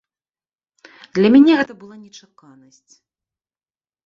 Для 1.19 1.31
мяне 1.35 1.53
гэта 1.59 1.73
была 1.83 1.95
нечаканасць. 2.05 2.93